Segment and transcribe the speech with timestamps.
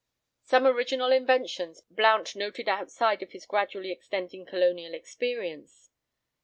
[0.41, 5.91] Some original inventions Blount noted outside of his gradually extending colonial experience.